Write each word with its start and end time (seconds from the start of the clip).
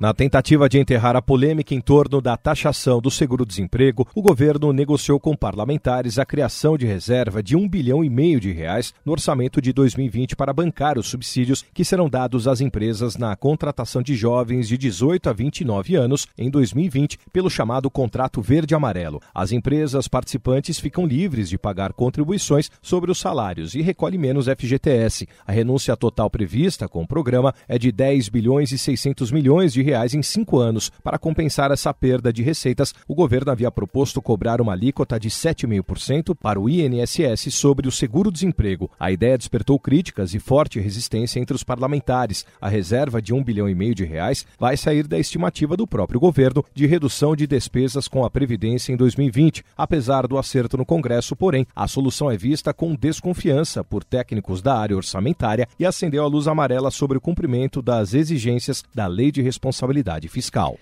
Na 0.00 0.14
tentativa 0.14 0.68
de 0.68 0.78
enterrar 0.78 1.16
a 1.16 1.22
polêmica 1.22 1.74
em 1.74 1.80
torno 1.80 2.20
da 2.20 2.36
taxação 2.36 3.00
do 3.00 3.10
seguro-desemprego, 3.10 4.06
o 4.14 4.22
governo 4.22 4.72
negociou 4.72 5.18
com 5.18 5.34
parlamentares 5.34 6.20
a 6.20 6.24
criação 6.24 6.78
de 6.78 6.86
reserva 6.86 7.42
de 7.42 7.56
um 7.56 7.68
bilhão 7.68 8.04
e 8.04 8.08
meio 8.08 8.38
de 8.38 8.52
reais 8.52 8.94
no 9.04 9.10
orçamento 9.10 9.60
de 9.60 9.72
2020 9.72 10.36
para 10.36 10.52
bancar 10.52 10.98
os 10.98 11.08
subsídios 11.08 11.64
que 11.74 11.84
serão 11.84 12.08
dados 12.08 12.46
às 12.46 12.60
empresas 12.60 13.16
na 13.16 13.34
contratação 13.34 14.00
de 14.00 14.14
jovens 14.14 14.68
de 14.68 14.78
18 14.78 15.30
a 15.30 15.32
29 15.32 15.96
anos 15.96 16.28
em 16.38 16.48
2020 16.48 17.18
pelo 17.32 17.50
chamado 17.50 17.90
contrato 17.90 18.40
verde-amarelo. 18.40 19.20
As 19.34 19.50
empresas 19.50 20.06
participantes 20.06 20.78
ficam 20.78 21.08
livres 21.08 21.48
de 21.48 21.58
pagar 21.58 21.92
contribuições 21.92 22.70
sobre 22.80 23.10
os 23.10 23.18
salários 23.18 23.74
e 23.74 23.82
recolhem 23.82 24.20
menos 24.20 24.46
FGTS. 24.46 25.26
A 25.44 25.50
renúncia 25.50 25.96
total 25.96 26.30
prevista 26.30 26.88
com 26.88 27.02
o 27.02 27.08
programa 27.08 27.52
é 27.66 27.76
de 27.76 27.90
10 27.90 28.28
bilhões 28.28 28.70
e 28.70 28.78
600 28.78 29.32
milhões 29.32 29.72
de 29.72 29.87
reais 29.88 30.14
em 30.14 30.22
cinco 30.22 30.58
anos. 30.58 30.90
Para 31.02 31.18
compensar 31.18 31.70
essa 31.70 31.92
perda 31.94 32.32
de 32.32 32.42
receitas, 32.42 32.94
o 33.06 33.14
governo 33.14 33.50
havia 33.50 33.70
proposto 33.70 34.20
cobrar 34.20 34.60
uma 34.60 34.72
alíquota 34.72 35.18
de 35.18 35.30
7,5% 35.30 36.36
para 36.36 36.60
o 36.60 36.68
INSS 36.68 37.54
sobre 37.54 37.88
o 37.88 37.92
seguro-desemprego. 37.92 38.90
A 39.00 39.10
ideia 39.10 39.38
despertou 39.38 39.78
críticas 39.78 40.34
e 40.34 40.38
forte 40.38 40.78
resistência 40.78 41.40
entre 41.40 41.56
os 41.56 41.64
parlamentares. 41.64 42.44
A 42.60 42.68
reserva 42.68 43.22
de 43.22 43.32
um 43.32 43.42
bilhão 43.42 43.68
e 43.68 43.74
meio 43.74 43.94
de 43.94 44.04
reais 44.04 44.46
vai 44.58 44.76
sair 44.76 45.06
da 45.06 45.18
estimativa 45.18 45.76
do 45.76 45.86
próprio 45.86 46.20
governo 46.20 46.64
de 46.74 46.86
redução 46.86 47.34
de 47.34 47.46
despesas 47.46 48.06
com 48.06 48.24
a 48.24 48.30
Previdência 48.30 48.92
em 48.92 48.96
2020. 48.96 49.64
Apesar 49.76 50.26
do 50.26 50.36
acerto 50.36 50.76
no 50.76 50.84
Congresso, 50.84 51.34
porém, 51.34 51.66
a 51.74 51.88
solução 51.88 52.30
é 52.30 52.36
vista 52.36 52.74
com 52.74 52.94
desconfiança 52.94 53.82
por 53.82 54.04
técnicos 54.04 54.60
da 54.60 54.76
área 54.76 54.96
orçamentária 54.96 55.66
e 55.78 55.86
acendeu 55.86 56.24
a 56.24 56.28
luz 56.28 56.46
amarela 56.46 56.90
sobre 56.90 57.16
o 57.16 57.20
cumprimento 57.20 57.80
das 57.80 58.12
exigências 58.12 58.84
da 58.94 59.06
Lei 59.06 59.32
de 59.32 59.40
Responsabilidade 59.40 59.77
responsabilidade 59.78 60.28
fiscal. 60.28 60.76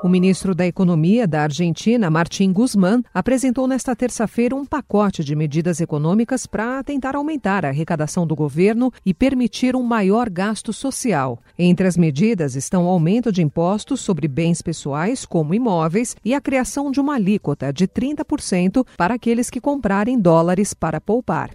O 0.00 0.08
ministro 0.08 0.54
da 0.54 0.64
Economia 0.64 1.26
da 1.26 1.42
Argentina, 1.42 2.08
Martim 2.08 2.52
Guzmán, 2.52 3.02
apresentou 3.12 3.66
nesta 3.66 3.96
terça-feira 3.96 4.54
um 4.54 4.64
pacote 4.64 5.24
de 5.24 5.34
medidas 5.34 5.80
econômicas 5.80 6.46
para 6.46 6.84
tentar 6.84 7.16
aumentar 7.16 7.64
a 7.64 7.68
arrecadação 7.68 8.24
do 8.24 8.36
governo 8.36 8.92
e 9.04 9.12
permitir 9.12 9.74
um 9.74 9.82
maior 9.82 10.30
gasto 10.30 10.72
social. 10.72 11.40
Entre 11.58 11.86
as 11.88 11.96
medidas 11.96 12.54
estão 12.54 12.86
o 12.86 12.88
aumento 12.88 13.32
de 13.32 13.42
impostos 13.42 14.00
sobre 14.00 14.28
bens 14.28 14.62
pessoais, 14.62 15.26
como 15.26 15.52
imóveis, 15.52 16.14
e 16.24 16.32
a 16.32 16.40
criação 16.40 16.92
de 16.92 17.00
uma 17.00 17.16
alíquota 17.16 17.72
de 17.72 17.88
30% 17.88 18.86
para 18.96 19.14
aqueles 19.14 19.50
que 19.50 19.60
comprarem 19.60 20.16
dólares 20.16 20.72
para 20.72 21.00
poupar. 21.00 21.50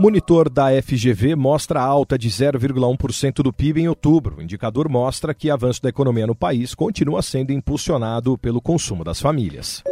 Monitor 0.00 0.48
da 0.48 0.68
FGV 0.82 1.36
mostra 1.36 1.78
alta 1.78 2.16
de 2.16 2.30
0,1% 2.30 3.42
do 3.42 3.52
PIB 3.52 3.82
em 3.82 3.88
outubro. 3.88 4.36
O 4.38 4.42
indicador 4.42 4.88
mostra 4.88 5.34
que 5.34 5.50
o 5.50 5.52
avanço 5.52 5.82
da 5.82 5.90
economia 5.90 6.26
no 6.26 6.34
país 6.34 6.74
continua 6.74 7.20
sendo 7.20 7.52
impulsionado 7.52 8.38
pelo 8.38 8.62
consumo 8.62 9.04
das 9.04 9.20
famílias. 9.20 9.82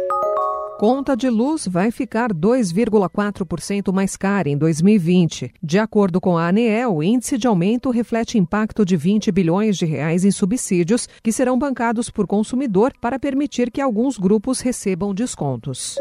Conta 0.79 1.15
de 1.15 1.29
luz 1.29 1.67
vai 1.67 1.91
ficar 1.91 2.33
2,4% 2.33 3.93
mais 3.93 4.17
cara 4.17 4.49
em 4.49 4.57
2020. 4.57 5.51
De 5.61 5.77
acordo 5.77 6.19
com 6.19 6.39
a 6.39 6.47
ANEEL, 6.47 6.95
o 6.95 7.03
índice 7.03 7.37
de 7.37 7.45
aumento 7.45 7.91
reflete 7.91 8.35
impacto 8.35 8.83
de 8.83 8.97
20 8.97 9.31
bilhões 9.31 9.77
de 9.77 9.85
reais 9.85 10.25
em 10.25 10.31
subsídios 10.31 11.07
que 11.21 11.31
serão 11.31 11.59
bancados 11.59 12.09
por 12.09 12.25
consumidor 12.25 12.93
para 12.99 13.19
permitir 13.19 13.69
que 13.69 13.79
alguns 13.79 14.17
grupos 14.17 14.59
recebam 14.59 15.13
descontos. 15.13 15.99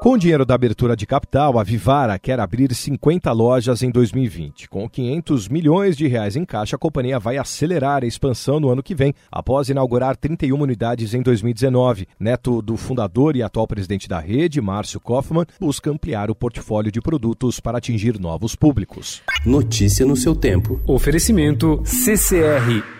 Com 0.00 0.12
o 0.12 0.18
dinheiro 0.18 0.46
da 0.46 0.54
abertura 0.54 0.94
de 0.94 1.04
capital, 1.04 1.58
a 1.58 1.64
Vivara 1.64 2.16
quer 2.20 2.38
abrir 2.38 2.72
50 2.72 3.32
lojas 3.32 3.82
em 3.82 3.90
2020. 3.90 4.68
Com 4.68 4.88
500 4.88 5.48
milhões 5.48 5.96
de 5.96 6.06
reais 6.06 6.36
em 6.36 6.44
caixa, 6.44 6.76
a 6.76 6.78
companhia 6.78 7.18
vai 7.18 7.36
acelerar 7.36 8.04
a 8.04 8.06
expansão 8.06 8.60
no 8.60 8.68
ano 8.68 8.80
que 8.80 8.94
vem, 8.94 9.12
após 9.28 9.68
inaugurar 9.68 10.16
31 10.16 10.62
unidades 10.62 11.14
em 11.14 11.20
2019. 11.20 12.06
Neto 12.18 12.62
do 12.62 12.76
fundador 12.76 13.34
e 13.34 13.42
atual 13.42 13.66
presidente 13.66 14.08
da 14.08 14.20
rede, 14.20 14.60
Márcio 14.60 15.00
Kaufmann, 15.00 15.46
busca 15.58 15.90
ampliar 15.90 16.30
o 16.30 16.34
portfólio 16.34 16.92
de 16.92 17.00
produtos 17.00 17.58
para 17.58 17.78
atingir 17.78 18.20
novos 18.20 18.54
públicos. 18.54 19.20
Notícia 19.44 20.06
no 20.06 20.14
seu 20.14 20.36
tempo. 20.36 20.80
Oferecimento 20.86 21.82
CCR 21.84 22.97